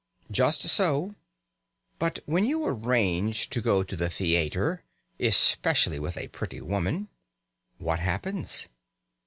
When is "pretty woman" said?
6.29-7.07